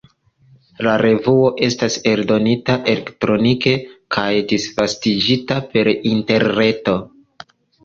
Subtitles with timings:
[0.85, 3.75] La revuo estas eldonita elektronike
[4.17, 6.99] kaj disvastigita per interreto.